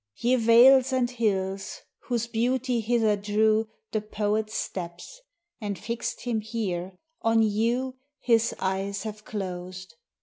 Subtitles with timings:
[0.15, 5.21] Ye vales and hills whose beauty hither drew The poet's steps,
[5.59, 9.93] and fixed him here, on you, His eyes have closed